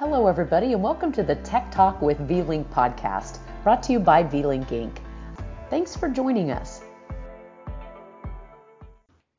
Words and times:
Hello, 0.00 0.26
everybody, 0.28 0.72
and 0.72 0.82
welcome 0.82 1.12
to 1.12 1.22
the 1.22 1.34
Tech 1.34 1.70
Talk 1.70 2.00
with 2.00 2.16
V-Link 2.20 2.70
podcast, 2.70 3.38
brought 3.62 3.82
to 3.82 3.92
you 3.92 4.00
by 4.00 4.22
V-Link 4.22 4.66
Inc. 4.68 4.96
Thanks 5.68 5.94
for 5.94 6.08
joining 6.08 6.50
us. 6.50 6.80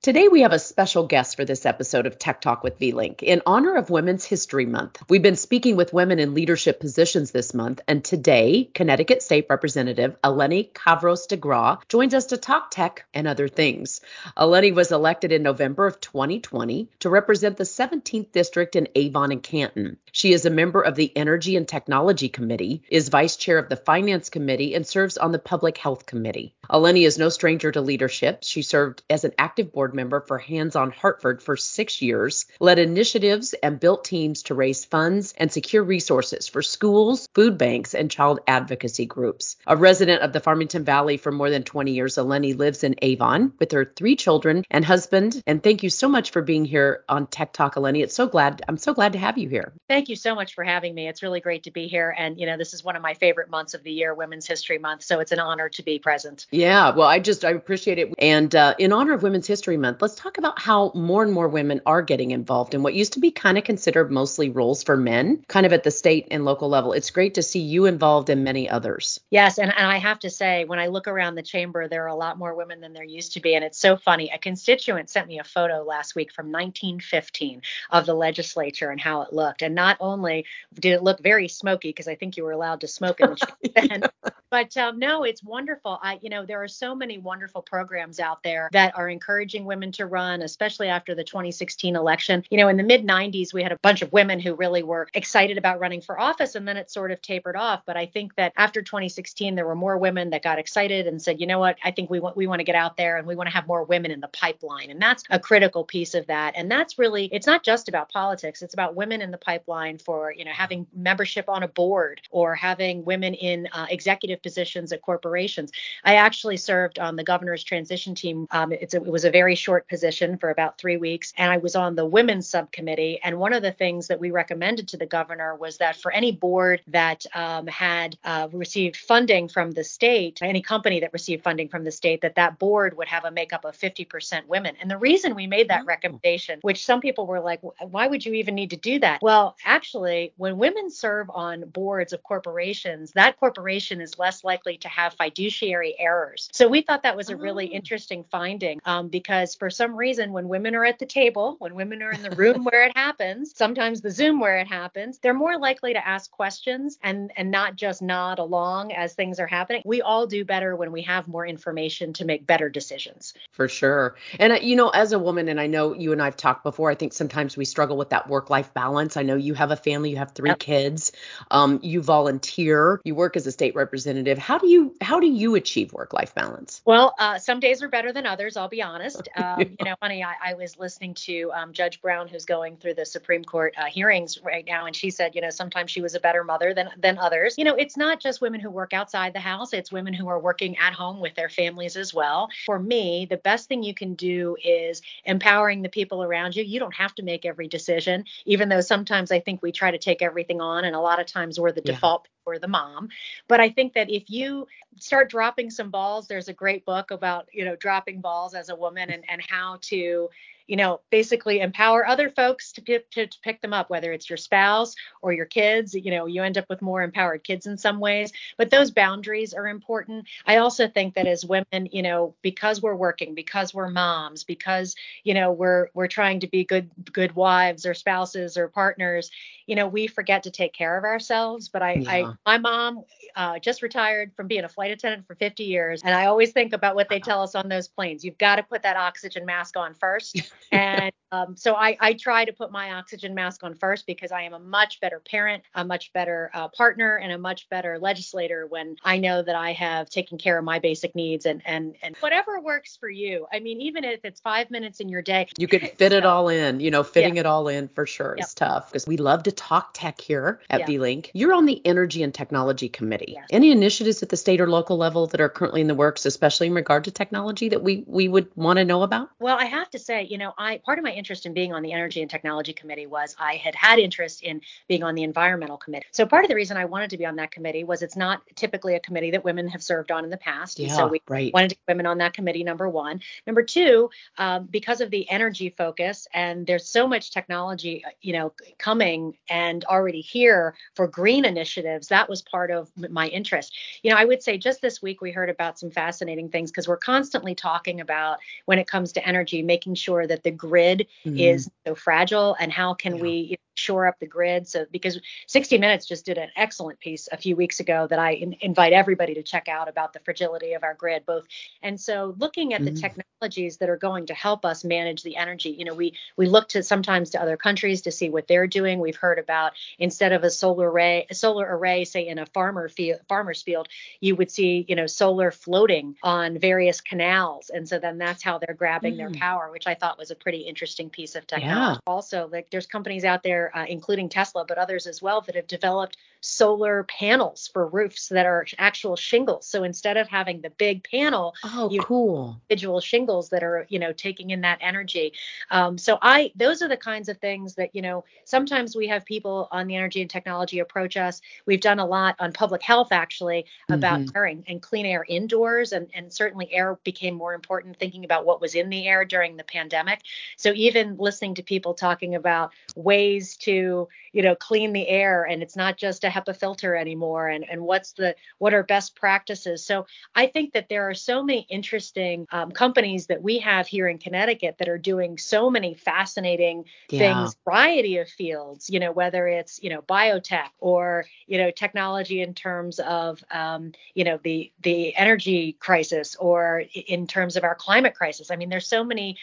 Today, 0.01 0.29
we 0.29 0.41
have 0.41 0.51
a 0.51 0.57
special 0.57 1.05
guest 1.05 1.35
for 1.35 1.45
this 1.45 1.63
episode 1.63 2.07
of 2.07 2.17
Tech 2.17 2.41
Talk 2.41 2.63
with 2.63 2.79
V-Link 2.79 3.21
in 3.21 3.43
honor 3.45 3.75
of 3.75 3.91
Women's 3.91 4.25
History 4.25 4.65
Month. 4.65 4.99
We've 5.07 5.21
been 5.21 5.35
speaking 5.35 5.75
with 5.75 5.93
women 5.93 6.17
in 6.17 6.33
leadership 6.33 6.79
positions 6.79 7.29
this 7.29 7.53
month, 7.53 7.81
and 7.87 8.03
today, 8.03 8.67
Connecticut 8.73 9.21
State 9.21 9.45
Representative 9.47 10.19
Eleni 10.23 10.71
Kavros 10.71 11.27
DeGraw 11.27 11.87
joins 11.87 12.15
us 12.15 12.25
to 12.25 12.37
talk 12.37 12.71
tech 12.71 13.05
and 13.13 13.27
other 13.27 13.47
things. 13.47 14.01
Eleni 14.35 14.73
was 14.73 14.91
elected 14.91 15.31
in 15.31 15.43
November 15.43 15.85
of 15.85 16.01
2020 16.01 16.89
to 17.01 17.09
represent 17.11 17.57
the 17.57 17.63
17th 17.63 18.31
District 18.31 18.75
in 18.75 18.87
Avon 18.95 19.31
and 19.31 19.43
Canton. 19.43 19.97
She 20.11 20.33
is 20.33 20.47
a 20.47 20.49
member 20.49 20.81
of 20.81 20.95
the 20.95 21.15
Energy 21.15 21.55
and 21.57 21.67
Technology 21.67 22.27
Committee, 22.27 22.81
is 22.89 23.09
vice 23.09 23.35
chair 23.35 23.59
of 23.59 23.69
the 23.69 23.75
Finance 23.75 24.31
Committee, 24.31 24.73
and 24.73 24.87
serves 24.87 25.19
on 25.19 25.31
the 25.31 25.37
Public 25.37 25.77
Health 25.77 26.07
Committee. 26.07 26.55
Eleni 26.71 27.05
is 27.05 27.19
no 27.19 27.29
stranger 27.29 27.71
to 27.71 27.81
leadership. 27.81 28.39
She 28.41 28.63
served 28.63 29.03
as 29.07 29.25
an 29.25 29.33
active 29.37 29.71
board 29.71 29.90
board 29.91 29.95
member 29.95 30.21
for 30.21 30.37
Hands 30.37 30.75
on 30.75 30.91
Hartford 30.91 31.43
for 31.43 31.57
six 31.57 32.01
years, 32.01 32.45
led 32.59 32.79
initiatives 32.79 33.53
and 33.61 33.79
built 33.79 34.05
teams 34.05 34.43
to 34.43 34.55
raise 34.55 34.85
funds 34.85 35.33
and 35.37 35.51
secure 35.51 35.83
resources 35.83 36.47
for 36.47 36.61
schools, 36.61 37.27
food 37.35 37.57
banks, 37.57 37.93
and 37.93 38.09
child 38.09 38.39
advocacy 38.47 39.05
groups. 39.05 39.57
A 39.67 39.75
resident 39.75 40.21
of 40.21 40.31
the 40.31 40.39
Farmington 40.39 40.85
Valley 40.85 41.17
for 41.17 41.31
more 41.31 41.49
than 41.49 41.63
20 41.63 41.91
years, 41.91 42.15
Eleni 42.15 42.57
lives 42.57 42.83
in 42.83 42.95
Avon 43.01 43.53
with 43.59 43.71
her 43.73 43.85
three 43.85 44.15
children 44.15 44.63
and 44.71 44.85
husband. 44.85 45.41
And 45.45 45.61
thank 45.61 45.83
you 45.83 45.89
so 45.89 46.07
much 46.07 46.31
for 46.31 46.41
being 46.41 46.63
here 46.63 47.03
on 47.09 47.27
Tech 47.27 47.51
Talk, 47.51 47.75
Eleni. 47.75 48.01
It's 48.01 48.15
so 48.15 48.27
glad 48.27 48.61
I'm 48.67 48.77
so 48.77 48.93
glad 48.93 49.13
to 49.13 49.19
have 49.19 49.37
you 49.37 49.49
here. 49.49 49.73
Thank 49.89 50.07
you 50.07 50.15
so 50.15 50.35
much 50.35 50.55
for 50.55 50.63
having 50.63 50.95
me. 50.95 51.07
It's 51.09 51.21
really 51.21 51.41
great 51.41 51.63
to 51.63 51.71
be 51.71 51.87
here. 51.87 52.15
And 52.17 52.39
you 52.39 52.45
know, 52.45 52.57
this 52.57 52.73
is 52.73 52.83
one 52.83 52.95
of 52.95 53.01
my 53.01 53.13
favorite 53.15 53.49
months 53.49 53.73
of 53.73 53.83
the 53.83 53.91
year, 53.91 54.13
Women's 54.13 54.47
History 54.47 54.77
Month. 54.77 55.03
So 55.03 55.19
it's 55.19 55.31
an 55.31 55.39
honor 55.39 55.69
to 55.69 55.83
be 55.83 55.99
present. 55.99 56.47
Yeah, 56.51 56.95
well, 56.95 57.07
I 57.07 57.19
just 57.19 57.43
I 57.43 57.51
appreciate 57.51 57.99
it. 57.99 58.13
And 58.17 58.55
uh, 58.55 58.75
in 58.79 58.93
honor 58.93 59.13
of 59.13 59.23
Women's 59.23 59.47
History 59.47 59.77
Month, 59.81 60.01
let's 60.01 60.15
talk 60.15 60.37
about 60.37 60.59
how 60.59 60.91
more 60.95 61.23
and 61.23 61.33
more 61.33 61.47
women 61.47 61.81
are 61.85 62.01
getting 62.01 62.31
involved 62.31 62.73
in 62.73 62.83
what 62.83 62.93
used 62.93 63.13
to 63.13 63.19
be 63.19 63.31
kind 63.31 63.57
of 63.57 63.63
considered 63.63 64.11
mostly 64.11 64.49
roles 64.49 64.83
for 64.83 64.95
men, 64.95 65.43
kind 65.47 65.65
of 65.65 65.73
at 65.73 65.83
the 65.83 65.91
state 65.91 66.27
and 66.31 66.45
local 66.45 66.69
level. 66.69 66.93
It's 66.93 67.09
great 67.09 67.33
to 67.33 67.43
see 67.43 67.59
you 67.59 67.85
involved 67.85 68.29
in 68.29 68.43
many 68.43 68.69
others. 68.69 69.19
Yes, 69.31 69.57
and, 69.57 69.75
and 69.75 69.85
I 69.85 69.97
have 69.97 70.19
to 70.19 70.29
say, 70.29 70.65
when 70.65 70.79
I 70.79 70.87
look 70.87 71.07
around 71.07 71.35
the 71.35 71.41
chamber, 71.41 71.87
there 71.87 72.03
are 72.03 72.07
a 72.07 72.15
lot 72.15 72.37
more 72.37 72.53
women 72.53 72.79
than 72.79 72.93
there 72.93 73.03
used 73.03 73.33
to 73.33 73.41
be. 73.41 73.55
And 73.55 73.65
it's 73.65 73.79
so 73.79 73.97
funny. 73.97 74.29
A 74.33 74.37
constituent 74.37 75.09
sent 75.09 75.27
me 75.27 75.39
a 75.39 75.43
photo 75.43 75.83
last 75.83 76.15
week 76.15 76.31
from 76.31 76.51
1915 76.51 77.61
of 77.89 78.05
the 78.05 78.13
legislature 78.13 78.89
and 78.89 79.01
how 79.01 79.23
it 79.23 79.33
looked. 79.33 79.61
And 79.61 79.75
not 79.75 79.97
only 79.99 80.45
did 80.75 80.93
it 80.93 81.03
look 81.03 81.21
very 81.21 81.47
smoky, 81.47 81.89
because 81.89 82.07
I 82.07 82.15
think 82.15 82.37
you 82.37 82.43
were 82.43 82.51
allowed 82.51 82.81
to 82.81 82.87
smoke 82.87 83.19
in 83.19 83.31
the 83.31 83.35
chamber 83.63 83.81
then, 83.87 84.31
but 84.49 84.75
um, 84.77 84.99
no, 84.99 85.23
it's 85.23 85.41
wonderful. 85.41 85.97
I, 86.03 86.19
you 86.21 86.29
know, 86.29 86.45
there 86.45 86.61
are 86.61 86.67
so 86.67 86.93
many 86.93 87.17
wonderful 87.17 87.61
programs 87.61 88.19
out 88.19 88.43
there 88.43 88.69
that 88.73 88.95
are 88.97 89.09
encouraging 89.09 89.65
women 89.71 89.93
to 89.93 90.05
run, 90.05 90.41
especially 90.41 90.89
after 90.89 91.15
the 91.15 91.23
2016 91.23 91.95
election. 91.95 92.43
You 92.49 92.57
know, 92.57 92.67
in 92.67 92.75
the 92.75 92.83
mid 92.83 93.07
90s, 93.07 93.53
we 93.53 93.63
had 93.63 93.71
a 93.71 93.77
bunch 93.77 94.01
of 94.01 94.11
women 94.11 94.37
who 94.37 94.53
really 94.53 94.83
were 94.83 95.07
excited 95.13 95.57
about 95.57 95.79
running 95.79 96.01
for 96.01 96.19
office, 96.19 96.55
and 96.55 96.67
then 96.67 96.75
it 96.75 96.91
sort 96.91 97.11
of 97.11 97.21
tapered 97.21 97.55
off. 97.55 97.83
But 97.85 97.95
I 97.95 98.05
think 98.05 98.35
that 98.35 98.51
after 98.57 98.81
2016, 98.81 99.55
there 99.55 99.65
were 99.65 99.75
more 99.75 99.97
women 99.97 100.31
that 100.31 100.43
got 100.43 100.59
excited 100.59 101.07
and 101.07 101.21
said, 101.21 101.39
you 101.39 101.47
know 101.47 101.59
what, 101.59 101.77
I 101.85 101.91
think 101.91 102.09
we 102.09 102.19
want 102.19 102.35
we 102.35 102.47
want 102.47 102.59
to 102.59 102.65
get 102.65 102.75
out 102.75 102.97
there 102.97 103.15
and 103.15 103.25
we 103.25 103.33
want 103.33 103.47
to 103.47 103.53
have 103.55 103.65
more 103.65 103.85
women 103.85 104.11
in 104.11 104.19
the 104.19 104.27
pipeline, 104.27 104.91
and 104.91 105.01
that's 105.01 105.23
a 105.29 105.39
critical 105.39 105.85
piece 105.85 106.15
of 106.15 106.27
that. 106.27 106.53
And 106.57 106.69
that's 106.69 106.99
really, 106.99 107.27
it's 107.31 107.47
not 107.47 107.63
just 107.63 107.87
about 107.87 108.09
politics; 108.09 108.61
it's 108.61 108.73
about 108.73 108.93
women 108.93 109.21
in 109.21 109.31
the 109.31 109.37
pipeline 109.37 109.99
for 109.99 110.33
you 110.33 110.43
know 110.43 110.51
having 110.51 110.85
membership 110.93 111.47
on 111.47 111.63
a 111.63 111.69
board 111.69 112.19
or 112.29 112.55
having 112.55 113.05
women 113.05 113.33
in 113.35 113.69
uh, 113.71 113.85
executive 113.89 114.43
positions 114.43 114.91
at 114.91 115.01
corporations. 115.01 115.71
I 116.03 116.15
actually 116.15 116.57
served 116.57 116.99
on 116.99 117.15
the 117.15 117.23
governor's 117.23 117.63
transition 117.63 118.15
team. 118.15 118.47
Um, 118.51 118.73
a, 118.73 118.95
it 118.95 119.05
was 119.05 119.25
a 119.25 119.31
very 119.31 119.55
short 119.61 119.87
position 119.87 120.37
for 120.37 120.49
about 120.49 120.77
three 120.77 120.97
weeks, 120.97 121.33
and 121.37 121.51
I 121.51 121.57
was 121.57 121.75
on 121.75 121.95
the 121.95 122.05
women's 122.05 122.47
subcommittee. 122.47 123.19
And 123.23 123.37
one 123.37 123.53
of 123.53 123.61
the 123.61 123.71
things 123.71 124.07
that 124.07 124.19
we 124.19 124.31
recommended 124.31 124.87
to 124.89 124.97
the 124.97 125.05
governor 125.05 125.55
was 125.55 125.77
that 125.77 125.95
for 125.95 126.11
any 126.11 126.31
board 126.31 126.81
that 126.87 127.25
um, 127.33 127.67
had 127.67 128.17
uh, 128.23 128.47
received 128.51 128.97
funding 128.97 129.47
from 129.47 129.71
the 129.71 129.83
state, 129.83 130.39
any 130.41 130.61
company 130.61 130.99
that 131.01 131.13
received 131.13 131.43
funding 131.43 131.69
from 131.69 131.83
the 131.83 131.91
state, 131.91 132.21
that 132.21 132.35
that 132.35 132.59
board 132.59 132.97
would 132.97 133.07
have 133.07 133.25
a 133.25 133.31
makeup 133.31 133.65
of 133.65 133.77
50% 133.77 134.47
women. 134.47 134.75
And 134.81 134.89
the 134.89 134.97
reason 134.97 135.35
we 135.35 135.47
made 135.47 135.69
that 135.69 135.81
mm-hmm. 135.81 135.89
recommendation, 135.89 136.59
which 136.61 136.85
some 136.85 136.99
people 136.99 137.27
were 137.27 137.39
like, 137.39 137.61
why 137.79 138.07
would 138.07 138.25
you 138.25 138.33
even 138.33 138.55
need 138.55 138.71
to 138.71 138.77
do 138.77 138.99
that? 138.99 139.21
Well, 139.21 139.55
actually, 139.65 140.33
when 140.37 140.57
women 140.57 140.89
serve 140.89 141.29
on 141.29 141.69
boards 141.69 142.13
of 142.13 142.23
corporations, 142.23 143.11
that 143.13 143.39
corporation 143.39 144.01
is 144.01 144.17
less 144.17 144.43
likely 144.43 144.77
to 144.77 144.87
have 144.87 145.13
fiduciary 145.13 145.95
errors. 145.99 146.49
So 146.51 146.67
we 146.67 146.81
thought 146.81 147.03
that 147.03 147.17
was 147.17 147.29
a 147.29 147.35
really 147.35 147.69
oh. 147.69 147.75
interesting 147.75 148.25
finding 148.31 148.79
um, 148.85 149.07
because 149.09 149.50
for 149.55 149.69
some 149.69 149.95
reason, 149.95 150.33
when 150.33 150.47
women 150.47 150.75
are 150.75 150.85
at 150.85 150.99
the 150.99 151.05
table, 151.05 151.55
when 151.59 151.75
women 151.75 152.01
are 152.01 152.11
in 152.11 152.21
the 152.21 152.31
room 152.31 152.63
where 152.71 152.83
it 152.85 152.95
happens, 152.95 153.53
sometimes 153.55 154.01
the 154.01 154.11
Zoom 154.11 154.39
where 154.39 154.57
it 154.57 154.67
happens, 154.67 155.19
they're 155.19 155.33
more 155.33 155.57
likely 155.57 155.93
to 155.93 156.07
ask 156.07 156.29
questions 156.31 156.97
and 157.03 157.31
and 157.35 157.51
not 157.51 157.75
just 157.75 158.01
nod 158.01 158.39
along 158.39 158.91
as 158.93 159.13
things 159.13 159.39
are 159.39 159.47
happening. 159.47 159.81
We 159.85 160.01
all 160.01 160.27
do 160.27 160.45
better 160.45 160.75
when 160.75 160.91
we 160.91 161.03
have 161.03 161.27
more 161.27 161.45
information 161.45 162.13
to 162.13 162.25
make 162.25 162.45
better 162.45 162.69
decisions. 162.69 163.33
For 163.51 163.67
sure. 163.67 164.15
And 164.39 164.53
uh, 164.53 164.59
you 164.61 164.75
know, 164.75 164.89
as 164.89 165.11
a 165.11 165.19
woman, 165.19 165.47
and 165.47 165.59
I 165.59 165.67
know 165.67 165.93
you 165.93 166.11
and 166.11 166.21
I've 166.21 166.37
talked 166.37 166.63
before, 166.63 166.89
I 166.89 166.95
think 166.95 167.13
sometimes 167.13 167.57
we 167.57 167.65
struggle 167.65 167.97
with 167.97 168.09
that 168.09 168.29
work-life 168.29 168.73
balance. 168.73 169.17
I 169.17 169.23
know 169.23 169.35
you 169.35 169.53
have 169.53 169.71
a 169.71 169.75
family, 169.75 170.11
you 170.11 170.17
have 170.17 170.31
three 170.31 170.49
yep. 170.49 170.59
kids, 170.59 171.11
um, 171.49 171.79
you 171.81 172.01
volunteer, 172.01 173.01
you 173.03 173.15
work 173.15 173.35
as 173.35 173.47
a 173.47 173.51
state 173.51 173.75
representative. 173.75 174.37
How 174.37 174.57
do 174.57 174.67
you 174.67 174.95
how 175.01 175.19
do 175.19 175.27
you 175.27 175.55
achieve 175.55 175.93
work 175.93 176.13
life 176.13 176.33
balance? 176.35 176.81
Well, 176.85 177.15
uh, 177.19 177.39
some 177.39 177.59
days 177.59 177.81
are 177.83 177.89
better 177.89 178.11
than 178.11 178.25
others. 178.25 178.57
I'll 178.57 178.69
be 178.69 178.81
honest. 178.81 179.27
Um, 179.41 179.61
you 179.61 179.85
know, 179.85 179.95
funny. 179.99 180.23
I, 180.23 180.35
I 180.43 180.53
was 180.53 180.77
listening 180.77 181.13
to 181.15 181.51
um, 181.53 181.73
Judge 181.73 182.01
Brown, 182.01 182.27
who's 182.27 182.45
going 182.45 182.77
through 182.77 182.93
the 182.93 183.05
Supreme 183.05 183.43
Court 183.43 183.73
uh, 183.77 183.85
hearings 183.85 184.37
right 184.43 184.65
now, 184.65 184.85
and 184.85 184.95
she 184.95 185.09
said, 185.09 185.35
you 185.35 185.41
know, 185.41 185.49
sometimes 185.49 185.89
she 185.89 186.01
was 186.01 186.15
a 186.15 186.19
better 186.19 186.43
mother 186.43 186.73
than 186.73 186.89
than 186.97 187.17
others. 187.17 187.55
You 187.57 187.65
know, 187.65 187.75
it's 187.75 187.97
not 187.97 188.19
just 188.19 188.41
women 188.41 188.59
who 188.59 188.69
work 188.69 188.93
outside 188.93 189.33
the 189.33 189.39
house; 189.39 189.73
it's 189.73 189.91
women 189.91 190.13
who 190.13 190.27
are 190.27 190.39
working 190.39 190.77
at 190.77 190.93
home 190.93 191.19
with 191.19 191.33
their 191.35 191.49
families 191.49 191.95
as 191.95 192.13
well. 192.13 192.49
For 192.65 192.77
me, 192.77 193.25
the 193.29 193.37
best 193.37 193.67
thing 193.67 193.83
you 193.83 193.93
can 193.93 194.13
do 194.15 194.57
is 194.63 195.01
empowering 195.25 195.81
the 195.81 195.89
people 195.89 196.23
around 196.23 196.55
you. 196.55 196.63
You 196.63 196.79
don't 196.79 196.95
have 196.95 197.15
to 197.15 197.23
make 197.23 197.45
every 197.45 197.67
decision, 197.67 198.25
even 198.45 198.69
though 198.69 198.81
sometimes 198.81 199.31
I 199.31 199.39
think 199.39 199.61
we 199.61 199.71
try 199.71 199.91
to 199.91 199.97
take 199.97 200.21
everything 200.21 200.61
on, 200.61 200.85
and 200.85 200.95
a 200.95 200.99
lot 200.99 201.19
of 201.19 201.25
times 201.25 201.59
we're 201.59 201.71
the 201.71 201.81
yeah. 201.85 201.93
default 201.93 202.27
or 202.45 202.59
the 202.59 202.67
mom. 202.67 203.09
But 203.47 203.59
I 203.59 203.69
think 203.69 203.93
that 203.93 204.09
if 204.09 204.29
you 204.29 204.67
start 204.97 205.29
dropping 205.29 205.69
some 205.69 205.89
balls, 205.89 206.27
there's 206.27 206.47
a 206.47 206.53
great 206.53 206.85
book 206.85 207.11
about, 207.11 207.47
you 207.51 207.65
know, 207.65 207.75
dropping 207.75 208.21
balls 208.21 208.53
as 208.53 208.69
a 208.69 208.75
woman 208.75 209.09
and, 209.09 209.23
and 209.29 209.41
how 209.47 209.77
to 209.81 210.29
you 210.71 210.77
know, 210.77 211.01
basically 211.09 211.59
empower 211.59 212.07
other 212.07 212.29
folks 212.29 212.71
to, 212.71 212.81
pick, 212.81 213.11
to, 213.11 213.27
to 213.27 213.37
pick 213.41 213.59
them 213.59 213.73
up, 213.73 213.89
whether 213.89 214.13
it's 214.13 214.29
your 214.29 214.37
spouse 214.37 214.95
or 215.21 215.33
your 215.33 215.45
kids. 215.45 215.93
You 215.93 216.11
know, 216.11 216.27
you 216.27 216.43
end 216.43 216.57
up 216.57 216.63
with 216.69 216.81
more 216.81 217.01
empowered 217.01 217.43
kids 217.43 217.67
in 217.67 217.77
some 217.77 217.99
ways, 217.99 218.31
but 218.55 218.69
those 218.69 218.89
boundaries 218.89 219.53
are 219.53 219.67
important. 219.67 220.27
I 220.45 220.57
also 220.57 220.87
think 220.87 221.15
that 221.15 221.27
as 221.27 221.43
women, 221.43 221.89
you 221.91 222.01
know, 222.01 222.35
because 222.41 222.81
we're 222.81 222.95
working, 222.95 223.35
because 223.35 223.73
we're 223.73 223.89
moms, 223.89 224.45
because 224.45 224.95
you 225.25 225.33
know 225.33 225.51
we're 225.51 225.89
we're 225.93 226.07
trying 226.07 226.39
to 226.39 226.47
be 226.47 226.63
good 226.63 226.89
good 227.11 227.35
wives 227.35 227.85
or 227.85 227.93
spouses 227.93 228.55
or 228.55 228.69
partners, 228.69 229.29
you 229.67 229.75
know, 229.75 229.89
we 229.89 230.07
forget 230.07 230.43
to 230.43 230.51
take 230.51 230.71
care 230.71 230.97
of 230.97 231.03
ourselves. 231.03 231.67
But 231.67 231.81
I, 231.81 231.93
yeah. 231.95 232.09
I 232.09 232.33
my 232.45 232.57
mom 232.59 233.03
uh, 233.35 233.59
just 233.59 233.81
retired 233.81 234.31
from 234.37 234.47
being 234.47 234.63
a 234.63 234.69
flight 234.69 234.91
attendant 234.91 235.27
for 235.27 235.35
50 235.35 235.65
years, 235.65 236.01
and 236.01 236.15
I 236.15 236.27
always 236.27 236.53
think 236.53 236.71
about 236.71 236.95
what 236.95 237.09
they 237.09 237.19
tell 237.19 237.41
us 237.41 237.55
on 237.55 237.67
those 237.67 237.89
planes. 237.89 238.23
You've 238.23 238.37
got 238.37 238.55
to 238.55 238.63
put 238.63 238.83
that 238.83 238.95
oxygen 238.95 239.45
mask 239.45 239.75
on 239.75 239.95
first. 239.95 240.41
and 240.71 241.11
um, 241.31 241.55
so 241.55 241.75
I, 241.75 241.97
I 241.99 242.13
try 242.13 242.43
to 242.43 242.51
put 242.51 242.71
my 242.71 242.93
oxygen 242.93 243.33
mask 243.33 243.63
on 243.63 243.75
first 243.75 244.05
because 244.05 244.31
I 244.31 244.43
am 244.43 244.53
a 244.53 244.59
much 244.59 244.99
better 244.99 245.19
parent, 245.19 245.63
a 245.73 245.85
much 245.85 246.11
better 246.13 246.51
uh, 246.53 246.67
partner, 246.67 247.17
and 247.17 247.31
a 247.31 247.37
much 247.37 247.69
better 247.69 247.97
legislator 247.99 248.67
when 248.67 248.97
I 249.03 249.17
know 249.17 249.41
that 249.41 249.55
I 249.55 249.71
have 249.73 250.09
taken 250.09 250.37
care 250.37 250.57
of 250.57 250.65
my 250.65 250.79
basic 250.79 251.15
needs 251.15 251.45
and 251.45 251.61
and 251.65 251.95
and 252.03 252.17
whatever 252.17 252.59
works 252.59 252.97
for 252.97 253.09
you. 253.09 253.47
I 253.51 253.59
mean, 253.59 253.79
even 253.81 254.03
if 254.03 254.25
it's 254.25 254.41
five 254.41 254.69
minutes 254.71 254.99
in 254.99 255.07
your 255.07 255.21
day, 255.21 255.47
you 255.57 255.67
could 255.67 255.89
fit 255.97 256.11
it 256.11 256.25
all 256.25 256.49
in. 256.49 256.81
You 256.81 256.91
know, 256.91 257.03
fitting 257.03 257.35
yeah. 257.35 257.41
it 257.41 257.45
all 257.45 257.67
in 257.69 257.87
for 257.87 258.05
sure 258.05 258.35
is 258.37 258.53
tough 258.53 258.91
because 258.91 259.07
we 259.07 259.17
love 259.17 259.43
to 259.43 259.51
talk 259.51 259.91
tech 259.93 260.19
here 260.19 260.59
at 260.69 260.81
yeah. 260.81 260.85
V-Link. 260.85 261.31
You're 261.33 261.53
on 261.53 261.65
the 261.65 261.81
Energy 261.85 262.23
and 262.23 262.33
Technology 262.33 262.89
Committee. 262.89 263.33
Yes. 263.37 263.47
Any 263.51 263.71
initiatives 263.71 264.21
at 264.21 264.29
the 264.29 264.37
state 264.37 264.59
or 264.59 264.69
local 264.69 264.97
level 264.97 265.27
that 265.27 265.39
are 265.39 265.49
currently 265.49 265.79
in 265.79 265.87
the 265.87 265.95
works, 265.95 266.25
especially 266.25 266.67
in 266.67 266.73
regard 266.73 267.05
to 267.05 267.11
technology, 267.11 267.69
that 267.69 267.81
we 267.81 268.03
we 268.05 268.27
would 268.27 268.49
want 268.55 268.77
to 268.77 268.85
know 268.85 269.03
about? 269.03 269.29
Well, 269.39 269.57
I 269.57 269.65
have 269.65 269.89
to 269.91 269.99
say, 269.99 270.23
you 270.23 270.37
know 270.37 270.50
know, 270.57 270.63
I 270.63 270.77
part 270.79 270.97
of 270.97 271.03
my 271.03 271.11
interest 271.11 271.45
in 271.45 271.53
being 271.53 271.73
on 271.73 271.81
the 271.81 271.91
Energy 271.93 272.21
and 272.21 272.29
Technology 272.29 272.73
Committee 272.73 273.07
was 273.07 273.35
I 273.39 273.55
had 273.55 273.75
had 273.75 273.99
interest 273.99 274.43
in 274.43 274.61
being 274.87 275.03
on 275.03 275.15
the 275.15 275.23
Environmental 275.23 275.77
Committee. 275.77 276.05
So 276.11 276.25
part 276.25 276.43
of 276.43 276.49
the 276.49 276.55
reason 276.55 276.77
I 276.77 276.85
wanted 276.85 277.09
to 277.11 277.17
be 277.17 277.25
on 277.25 277.35
that 277.37 277.51
committee 277.51 277.83
was 277.83 278.01
it's 278.01 278.15
not 278.15 278.41
typically 278.55 278.95
a 278.95 278.99
committee 278.99 279.31
that 279.31 279.43
women 279.43 279.67
have 279.67 279.83
served 279.83 280.11
on 280.11 280.23
in 280.23 280.29
the 280.29 280.37
past. 280.37 280.79
Yeah, 280.79 280.95
so 280.95 281.07
we 281.07 281.21
right. 281.27 281.53
wanted 281.53 281.69
to 281.69 281.75
get 281.75 281.81
women 281.87 282.05
on 282.05 282.17
that 282.19 282.33
committee. 282.33 282.63
Number 282.63 282.89
one. 282.89 283.21
Number 283.47 283.63
two, 283.63 284.09
um, 284.37 284.67
because 284.69 285.01
of 285.01 285.09
the 285.11 285.29
energy 285.29 285.73
focus, 285.77 286.27
and 286.33 286.65
there's 286.65 286.87
so 286.87 287.07
much 287.07 287.31
technology, 287.31 288.03
uh, 288.05 288.09
you 288.21 288.33
know, 288.33 288.53
coming 288.77 289.37
and 289.49 289.83
already 289.85 290.21
here 290.21 290.75
for 290.95 291.07
green 291.07 291.45
initiatives. 291.45 292.07
That 292.07 292.29
was 292.29 292.41
part 292.41 292.71
of 292.71 292.89
my 292.97 293.27
interest. 293.27 293.75
You 294.03 294.11
know, 294.11 294.17
I 294.17 294.25
would 294.25 294.43
say 294.43 294.57
just 294.57 294.81
this 294.81 295.01
week 295.01 295.21
we 295.21 295.31
heard 295.31 295.49
about 295.49 295.79
some 295.79 295.91
fascinating 295.91 296.49
things 296.49 296.71
because 296.71 296.87
we're 296.87 296.97
constantly 296.97 297.55
talking 297.55 298.01
about 298.01 298.39
when 298.65 298.79
it 298.79 298.87
comes 298.87 299.11
to 299.13 299.27
energy, 299.27 299.61
making 299.61 299.95
sure 299.95 300.27
that 300.31 300.43
the 300.43 300.51
grid 300.51 301.07
mm-hmm. 301.25 301.37
is 301.37 301.69
so 301.85 301.93
fragile 301.93 302.55
and 302.59 302.71
how 302.71 302.93
can 302.93 303.17
yeah. 303.17 303.21
we 303.21 303.57
shore 303.75 304.07
up 304.07 304.19
the 304.19 304.27
grid. 304.27 304.67
So 304.67 304.85
because 304.91 305.19
60 305.47 305.77
Minutes 305.77 306.05
just 306.05 306.25
did 306.25 306.37
an 306.37 306.49
excellent 306.55 306.99
piece 306.99 307.27
a 307.31 307.37
few 307.37 307.55
weeks 307.55 307.79
ago 307.79 308.07
that 308.07 308.19
I 308.19 308.31
in, 308.31 308.55
invite 308.61 308.93
everybody 308.93 309.33
to 309.35 309.43
check 309.43 309.67
out 309.67 309.89
about 309.89 310.13
the 310.13 310.19
fragility 310.19 310.73
of 310.73 310.83
our 310.83 310.93
grid, 310.93 311.25
both. 311.25 311.45
And 311.81 311.99
so 311.99 312.35
looking 312.37 312.73
at 312.73 312.81
mm-hmm. 312.81 312.93
the 312.93 313.01
technologies 313.01 313.77
that 313.77 313.89
are 313.89 313.97
going 313.97 314.27
to 314.27 314.33
help 314.33 314.65
us 314.65 314.83
manage 314.83 315.23
the 315.23 315.37
energy, 315.37 315.69
you 315.69 315.85
know, 315.85 315.93
we 315.93 316.13
we 316.37 316.47
look 316.47 316.69
to 316.69 316.83
sometimes 316.83 317.31
to 317.31 317.41
other 317.41 317.57
countries 317.57 318.01
to 318.01 318.11
see 318.11 318.29
what 318.29 318.47
they're 318.47 318.67
doing. 318.67 318.99
We've 318.99 319.15
heard 319.15 319.39
about 319.39 319.73
instead 319.99 320.31
of 320.31 320.43
a 320.43 320.49
solar 320.49 320.91
array, 320.91 321.27
a 321.29 321.35
solar 321.35 321.65
array, 321.65 322.05
say 322.05 322.27
in 322.27 322.37
a 322.37 322.45
farmer 322.47 322.89
field, 322.89 323.21
farmer's 323.27 323.61
field, 323.61 323.87
you 324.19 324.35
would 324.35 324.51
see, 324.51 324.85
you 324.87 324.95
know, 324.95 325.07
solar 325.07 325.51
floating 325.51 326.15
on 326.23 326.59
various 326.59 327.01
canals, 327.01 327.69
and 327.69 327.87
so 327.87 327.99
then 327.99 328.17
that's 328.17 328.43
how 328.43 328.57
they're 328.57 328.75
grabbing 328.75 329.13
mm-hmm. 329.13 329.17
their 329.17 329.29
mm. 329.29 329.39
power, 329.39 329.69
which 329.71 329.87
I 329.87 329.95
thought 329.95 330.17
was 330.17 330.31
a 330.31 330.35
pretty 330.35 330.59
interesting 330.59 331.09
piece 331.09 331.35
of 331.35 331.47
technology. 331.47 331.99
Yeah. 332.05 332.11
Also, 332.11 332.49
like 332.51 332.69
there's 332.69 332.85
companies 332.85 333.23
out 333.23 333.43
there, 333.43 333.70
uh, 333.73 333.85
including 333.87 334.29
Tesla, 334.29 334.65
but 334.65 334.77
others 334.77 335.07
as 335.07 335.21
well, 335.21 335.41
that 335.41 335.55
have 335.55 335.67
developed 335.67 336.17
solar 336.41 337.03
panels 337.03 337.69
for 337.71 337.87
roofs 337.87 338.29
that 338.29 338.45
are 338.45 338.65
actual 338.79 339.15
shingles. 339.15 339.67
So 339.67 339.83
instead 339.83 340.17
of 340.17 340.27
having 340.27 340.61
the 340.61 340.71
big 340.71 341.03
panel, 341.03 341.53
oh, 341.63 341.89
you 341.91 342.01
cool, 342.01 342.59
individual 342.69 342.99
shingles 342.99 343.49
that 343.49 343.63
are, 343.63 343.85
you 343.89 343.99
know, 343.99 344.11
taking 344.11 344.49
in 344.49 344.61
that 344.61 344.79
energy. 344.81 345.33
Um, 345.69 345.97
so 345.97 346.17
I, 346.21 346.51
those 346.55 346.81
are 346.81 346.87
the 346.87 346.97
kinds 346.97 347.29
of 347.29 347.37
things 347.37 347.75
that, 347.75 347.93
you 347.93 348.01
know, 348.01 348.23
sometimes 348.45 348.95
we 348.95 349.07
have 349.07 349.23
people 349.25 349.67
on 349.71 349.87
the 349.87 349.95
energy 349.95 350.21
and 350.21 350.29
technology 350.29 350.79
approach 350.79 351.15
us. 351.15 351.41
We've 351.65 351.81
done 351.81 351.99
a 351.99 352.05
lot 352.05 352.35
on 352.39 352.53
public 352.53 352.81
health 352.81 353.11
actually 353.11 353.65
about 353.89 354.21
mm-hmm. 354.21 354.37
air 354.37 354.45
and 354.45 354.81
clean 354.81 355.05
air 355.05 355.25
indoors, 355.27 355.91
and 355.91 356.07
and 356.15 356.33
certainly 356.33 356.73
air 356.73 356.97
became 357.03 357.35
more 357.35 357.53
important. 357.53 357.97
Thinking 357.97 358.25
about 358.25 358.45
what 358.45 358.61
was 358.61 358.73
in 358.75 358.89
the 358.89 359.07
air 359.07 359.25
during 359.25 359.57
the 359.57 359.63
pandemic. 359.63 360.21
So 360.57 360.73
even 360.73 361.17
listening 361.17 361.55
to 361.55 361.63
people 361.63 361.93
talking 361.93 362.35
about 362.35 362.71
ways 362.95 363.50
to, 363.57 364.07
you 364.33 364.41
know, 364.41 364.55
clean 364.55 364.93
the 364.93 365.07
air, 365.07 365.43
and 365.43 365.61
it's 365.61 365.75
not 365.75 365.97
just 365.97 366.23
a 366.23 366.27
HEPA 366.27 366.55
filter 366.55 366.95
anymore 366.95 367.47
and, 367.47 367.65
and 367.69 367.81
what's 367.81 368.13
the 368.13 368.35
what 368.57 368.73
are 368.73 368.83
best 368.83 369.15
practices. 369.15 369.85
So 369.85 370.05
I 370.35 370.47
think 370.47 370.73
that 370.73 370.89
there 370.89 371.09
are 371.09 371.13
so 371.13 371.43
many 371.43 371.65
interesting 371.69 372.47
um, 372.51 372.71
companies 372.71 373.27
that 373.27 373.41
we 373.41 373.59
have 373.59 373.87
here 373.87 374.07
in 374.07 374.17
Connecticut 374.17 374.77
that 374.79 374.89
are 374.89 374.97
doing 374.97 375.37
so 375.37 375.69
many 375.69 375.93
fascinating 375.93 376.85
yeah. 377.09 377.19
things, 377.19 377.55
variety 377.65 378.17
of 378.17 378.29
fields, 378.29 378.89
you 378.89 378.99
know, 378.99 379.11
whether 379.11 379.47
it's, 379.47 379.81
you 379.83 379.89
know, 379.89 380.01
biotech 380.01 380.69
or, 380.79 381.25
you 381.47 381.57
know, 381.57 381.71
technology 381.71 382.41
in 382.41 382.53
terms 382.53 382.99
of, 382.99 383.43
um, 383.51 383.91
you 384.13 384.23
know, 384.23 384.39
the 384.43 384.71
the 384.81 385.15
energy 385.15 385.73
crisis 385.73 386.35
or 386.35 386.83
in 386.93 387.27
terms 387.27 387.55
of 387.55 387.63
our 387.63 387.75
climate 387.75 388.15
crisis. 388.15 388.51
I 388.51 388.55
mean, 388.55 388.69
there's 388.69 388.87
so 388.87 389.03
many 389.03 389.37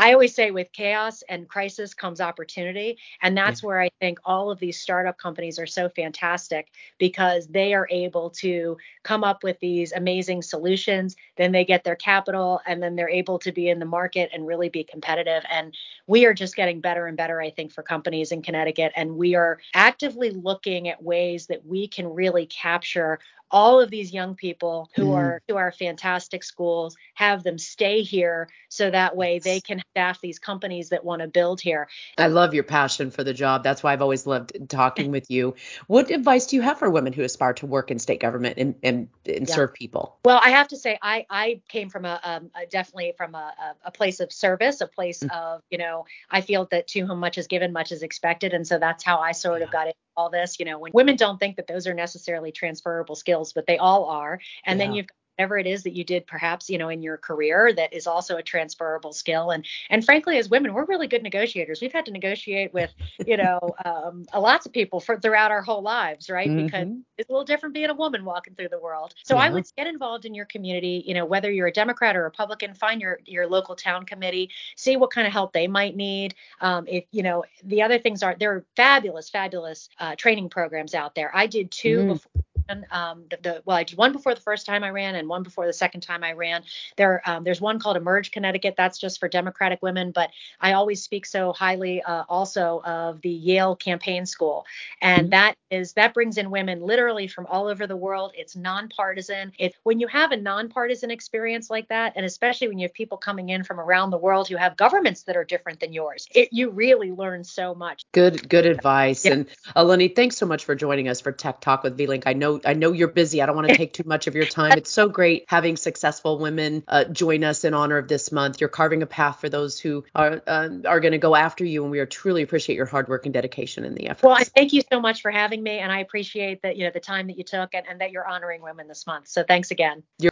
I 0.00 0.14
always 0.14 0.34
say 0.34 0.50
with 0.50 0.72
chaos 0.72 1.22
and 1.28 1.46
crisis 1.46 1.92
comes 1.92 2.22
opportunity. 2.22 2.96
And 3.20 3.36
that's 3.36 3.62
yeah. 3.62 3.66
where 3.66 3.80
I 3.82 3.90
think 4.00 4.18
all 4.24 4.50
of 4.50 4.58
these 4.58 4.80
startup 4.80 5.18
companies 5.18 5.58
are 5.58 5.66
so 5.66 5.90
fantastic 5.90 6.68
because 6.96 7.46
they 7.48 7.74
are 7.74 7.86
able 7.90 8.30
to 8.30 8.78
come 9.02 9.24
up 9.24 9.44
with 9.44 9.60
these 9.60 9.92
amazing 9.92 10.40
solutions. 10.40 11.16
Then 11.36 11.52
they 11.52 11.66
get 11.66 11.84
their 11.84 11.96
capital 11.96 12.62
and 12.66 12.82
then 12.82 12.96
they're 12.96 13.10
able 13.10 13.38
to 13.40 13.52
be 13.52 13.68
in 13.68 13.78
the 13.78 13.84
market 13.84 14.30
and 14.32 14.46
really 14.46 14.70
be 14.70 14.84
competitive. 14.84 15.44
And 15.50 15.76
we 16.06 16.24
are 16.24 16.32
just 16.32 16.56
getting 16.56 16.80
better 16.80 17.06
and 17.06 17.14
better, 17.14 17.38
I 17.38 17.50
think, 17.50 17.70
for 17.70 17.82
companies 17.82 18.32
in 18.32 18.40
Connecticut. 18.40 18.92
And 18.96 19.18
we 19.18 19.34
are 19.34 19.58
actively 19.74 20.30
looking 20.30 20.88
at 20.88 21.02
ways 21.02 21.46
that 21.48 21.66
we 21.66 21.86
can 21.86 22.06
really 22.06 22.46
capture 22.46 23.18
all 23.50 23.80
of 23.80 23.90
these 23.90 24.12
young 24.12 24.34
people 24.34 24.88
who 24.94 25.06
mm. 25.06 25.14
are 25.14 25.42
to 25.48 25.56
our 25.56 25.72
fantastic 25.72 26.44
schools, 26.44 26.96
have 27.14 27.42
them 27.42 27.58
stay 27.58 28.02
here 28.02 28.48
so 28.68 28.90
that 28.90 29.16
way 29.16 29.38
they 29.38 29.60
can 29.60 29.82
staff 29.90 30.20
these 30.20 30.38
companies 30.38 30.90
that 30.90 31.04
want 31.04 31.22
to 31.22 31.28
build 31.28 31.60
here. 31.60 31.88
I 32.18 32.28
love 32.28 32.54
your 32.54 32.64
passion 32.64 33.10
for 33.10 33.24
the 33.24 33.34
job. 33.34 33.62
That's 33.62 33.82
why 33.82 33.92
I've 33.92 34.02
always 34.02 34.26
loved 34.26 34.52
talking 34.68 35.10
with 35.10 35.30
you. 35.30 35.54
What 35.86 36.10
advice 36.10 36.46
do 36.46 36.56
you 36.56 36.62
have 36.62 36.78
for 36.78 36.90
women 36.90 37.12
who 37.12 37.22
aspire 37.22 37.54
to 37.54 37.66
work 37.66 37.90
in 37.90 37.98
state 37.98 38.20
government 38.20 38.58
and, 38.58 38.74
and, 38.82 39.08
and 39.26 39.48
yeah. 39.48 39.54
serve 39.54 39.74
people? 39.74 40.18
Well, 40.24 40.40
I 40.42 40.50
have 40.50 40.68
to 40.68 40.76
say, 40.76 40.98
I, 41.02 41.26
I 41.28 41.60
came 41.68 41.90
from 41.90 42.04
a, 42.04 42.20
um, 42.22 42.50
a 42.54 42.66
definitely 42.66 43.12
from 43.16 43.34
a, 43.34 43.52
a, 43.84 43.90
place 43.90 44.20
of 44.20 44.32
service, 44.32 44.80
a 44.80 44.86
place 44.86 45.20
mm. 45.20 45.30
of, 45.30 45.62
you 45.70 45.78
know, 45.78 46.06
I 46.30 46.40
feel 46.40 46.66
that 46.70 46.86
to 46.88 47.00
whom 47.00 47.18
much 47.18 47.38
is 47.38 47.46
given, 47.46 47.72
much 47.72 47.92
is 47.92 48.02
expected. 48.02 48.54
And 48.54 48.66
so 48.66 48.78
that's 48.78 49.04
how 49.04 49.18
I 49.18 49.32
sort 49.32 49.60
yeah. 49.60 49.66
of 49.66 49.72
got 49.72 49.86
into 49.88 49.98
all 50.16 50.30
this. 50.30 50.58
You 50.58 50.64
know, 50.64 50.78
when 50.78 50.92
women 50.94 51.16
don't 51.16 51.38
think 51.38 51.56
that 51.56 51.66
those 51.66 51.86
are 51.86 51.94
necessarily 51.94 52.52
transferable 52.52 53.14
skills, 53.14 53.52
but 53.52 53.66
they 53.66 53.78
all 53.78 54.06
are. 54.06 54.40
And 54.64 54.78
yeah. 54.78 54.86
then 54.86 54.94
you've 54.94 55.06
whatever 55.40 55.56
it 55.56 55.66
is 55.66 55.84
that 55.84 55.96
you 55.96 56.04
did 56.04 56.26
perhaps 56.26 56.68
you 56.68 56.76
know 56.76 56.90
in 56.90 57.00
your 57.00 57.16
career 57.16 57.72
that 57.74 57.94
is 57.94 58.06
also 58.06 58.36
a 58.36 58.42
transferable 58.42 59.10
skill 59.10 59.52
and 59.52 59.64
and 59.88 60.04
frankly 60.04 60.36
as 60.36 60.50
women 60.50 60.74
we're 60.74 60.84
really 60.84 61.06
good 61.06 61.22
negotiators 61.22 61.80
we've 61.80 61.94
had 61.94 62.04
to 62.04 62.12
negotiate 62.12 62.74
with 62.74 62.92
you 63.26 63.38
know 63.38 63.58
um, 63.86 64.26
lots 64.38 64.66
of 64.66 64.72
people 64.72 65.00
for 65.00 65.18
throughout 65.18 65.50
our 65.50 65.62
whole 65.62 65.80
lives 65.80 66.28
right 66.28 66.46
mm-hmm. 66.46 66.66
because 66.66 66.88
it's 67.16 67.30
a 67.30 67.32
little 67.32 67.46
different 67.46 67.74
being 67.74 67.88
a 67.88 67.94
woman 67.94 68.22
walking 68.22 68.54
through 68.54 68.68
the 68.68 68.78
world 68.78 69.14
so 69.24 69.34
yeah. 69.34 69.44
i 69.44 69.48
would 69.48 69.64
get 69.78 69.86
involved 69.86 70.26
in 70.26 70.34
your 70.34 70.44
community 70.44 71.02
you 71.06 71.14
know 71.14 71.24
whether 71.24 71.50
you're 71.50 71.68
a 71.68 71.72
democrat 71.72 72.14
or 72.14 72.22
republican 72.24 72.74
find 72.74 73.00
your 73.00 73.18
your 73.24 73.46
local 73.46 73.74
town 73.74 74.04
committee 74.04 74.50
see 74.76 74.98
what 74.98 75.10
kind 75.10 75.26
of 75.26 75.32
help 75.32 75.54
they 75.54 75.66
might 75.66 75.96
need 75.96 76.34
um, 76.60 76.84
if 76.86 77.04
you 77.12 77.22
know 77.22 77.42
the 77.64 77.80
other 77.80 77.98
things 77.98 78.22
are 78.22 78.36
there 78.38 78.52
are 78.52 78.64
fabulous 78.76 79.30
fabulous 79.30 79.88
uh, 80.00 80.14
training 80.16 80.50
programs 80.50 80.94
out 80.94 81.14
there 81.14 81.30
i 81.34 81.46
did 81.46 81.70
2 81.70 81.96
mm-hmm. 81.96 82.08
before 82.08 82.44
um, 82.90 83.24
the, 83.30 83.38
the, 83.42 83.62
well, 83.64 83.76
I 83.76 83.84
did 83.84 83.98
one 83.98 84.12
before 84.12 84.34
the 84.34 84.40
first 84.40 84.66
time 84.66 84.84
I 84.84 84.90
ran 84.90 85.14
and 85.14 85.28
one 85.28 85.42
before 85.42 85.66
the 85.66 85.72
second 85.72 86.00
time 86.00 86.24
I 86.24 86.32
ran. 86.32 86.62
There, 86.96 87.22
um, 87.26 87.44
there's 87.44 87.60
one 87.60 87.78
called 87.78 87.96
Emerge 87.96 88.30
Connecticut. 88.30 88.74
That's 88.76 88.98
just 88.98 89.20
for 89.20 89.28
Democratic 89.28 89.82
women, 89.82 90.10
but 90.10 90.30
I 90.60 90.72
always 90.72 91.02
speak 91.02 91.26
so 91.26 91.52
highly 91.52 92.02
uh, 92.02 92.24
also 92.28 92.82
of 92.84 93.20
the 93.20 93.30
Yale 93.30 93.76
Campaign 93.76 94.26
School, 94.26 94.64
and 95.00 95.22
mm-hmm. 95.22 95.30
that 95.30 95.56
is 95.70 95.92
that 95.94 96.14
brings 96.14 96.36
in 96.36 96.50
women 96.50 96.80
literally 96.80 97.28
from 97.28 97.46
all 97.46 97.66
over 97.66 97.86
the 97.86 97.96
world. 97.96 98.32
It's 98.36 98.56
nonpartisan. 98.56 99.52
It 99.58 99.74
when 99.82 100.00
you 100.00 100.06
have 100.08 100.32
a 100.32 100.36
nonpartisan 100.36 101.10
experience 101.10 101.70
like 101.70 101.88
that, 101.88 102.12
and 102.16 102.24
especially 102.26 102.68
when 102.68 102.78
you 102.78 102.84
have 102.84 102.94
people 102.94 103.18
coming 103.18 103.48
in 103.48 103.64
from 103.64 103.80
around 103.80 104.10
the 104.10 104.18
world 104.18 104.48
who 104.48 104.56
have 104.56 104.76
governments 104.76 105.22
that 105.24 105.36
are 105.36 105.44
different 105.44 105.80
than 105.80 105.92
yours, 105.92 106.28
it, 106.34 106.48
you 106.52 106.70
really 106.70 107.10
learn 107.10 107.44
so 107.44 107.74
much. 107.74 108.04
Good, 108.12 108.48
good 108.48 108.66
advice. 108.66 109.24
Yeah. 109.24 109.32
And 109.32 109.46
Eleni, 109.76 110.14
thanks 110.14 110.36
so 110.36 110.46
much 110.46 110.64
for 110.64 110.74
joining 110.74 111.08
us 111.08 111.20
for 111.20 111.32
Tech 111.32 111.60
Talk 111.60 111.82
with 111.82 111.96
V-Link. 111.96 112.24
I 112.26 112.32
know 112.32 112.59
I 112.64 112.74
know 112.74 112.92
you're 112.92 113.08
busy. 113.08 113.42
I 113.42 113.46
don't 113.46 113.56
want 113.56 113.68
to 113.68 113.74
take 113.76 113.92
too 113.92 114.04
much 114.06 114.26
of 114.26 114.34
your 114.34 114.46
time. 114.46 114.72
It's 114.72 114.90
so 114.90 115.08
great 115.08 115.44
having 115.48 115.76
successful 115.76 116.38
women 116.38 116.84
uh, 116.88 117.04
join 117.04 117.44
us 117.44 117.64
in 117.64 117.74
honor 117.74 117.98
of 117.98 118.08
this 118.08 118.32
month. 118.32 118.60
You're 118.60 118.68
carving 118.68 119.02
a 119.02 119.06
path 119.06 119.40
for 119.40 119.48
those 119.48 119.78
who 119.78 120.04
are 120.14 120.42
uh, 120.46 120.68
are 120.86 121.00
going 121.00 121.12
to 121.12 121.18
go 121.18 121.36
after 121.36 121.64
you, 121.64 121.82
and 121.82 121.90
we 121.90 121.98
are 121.98 122.06
truly 122.06 122.42
appreciate 122.42 122.76
your 122.76 122.86
hard 122.86 123.08
work 123.08 123.26
and 123.26 123.34
dedication 123.34 123.84
in 123.84 123.94
the 123.94 124.08
effort. 124.08 124.26
Well, 124.26 124.36
I 124.36 124.44
thank 124.44 124.72
you 124.72 124.82
so 124.92 125.00
much 125.00 125.22
for 125.22 125.30
having 125.30 125.62
me, 125.62 125.78
and 125.78 125.90
I 125.92 126.00
appreciate 126.00 126.62
that 126.62 126.76
you 126.76 126.84
know 126.84 126.90
the 126.92 127.00
time 127.00 127.26
that 127.28 127.38
you 127.38 127.44
took 127.44 127.74
and, 127.74 127.86
and 127.88 128.00
that 128.00 128.10
you're 128.10 128.26
honoring 128.26 128.62
women 128.62 128.88
this 128.88 129.06
month. 129.06 129.28
So 129.28 129.42
thanks 129.42 129.70
again. 129.70 130.02
You're- 130.18 130.30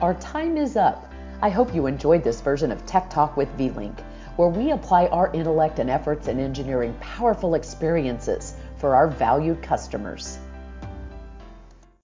Our 0.00 0.14
time 0.14 0.56
is 0.56 0.76
up. 0.76 1.12
I 1.42 1.50
hope 1.50 1.74
you 1.74 1.86
enjoyed 1.86 2.24
this 2.24 2.40
version 2.40 2.72
of 2.72 2.84
Tech 2.86 3.10
Talk 3.10 3.36
with 3.36 3.48
V-Link, 3.58 4.00
where 4.36 4.48
we 4.48 4.70
apply 4.70 5.06
our 5.08 5.30
intellect 5.34 5.78
and 5.78 5.90
efforts 5.90 6.28
in 6.28 6.40
engineering 6.40 6.96
powerful 7.00 7.54
experiences 7.54 8.54
for 8.78 8.94
our 8.94 9.08
valued 9.08 9.62
customers. 9.62 10.38